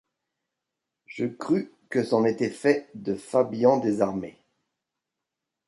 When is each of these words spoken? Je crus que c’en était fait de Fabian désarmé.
Je 1.05 1.25
crus 1.27 1.69
que 1.91 2.03
c’en 2.03 2.25
était 2.25 2.49
fait 2.49 2.89
de 2.95 3.13
Fabian 3.13 3.77
désarmé. 3.77 4.35